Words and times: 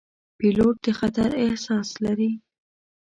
پیلوټ 0.37 0.75
د 0.85 0.87
خطر 0.99 1.29
احساس 1.45 1.89
لري. 2.03 2.31